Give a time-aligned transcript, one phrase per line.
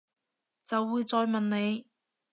[0.65, 1.85] 就會再問你